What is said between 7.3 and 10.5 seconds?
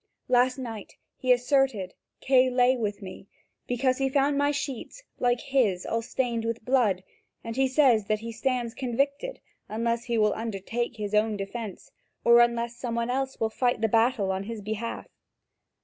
and he says that he stands convicted, unless he will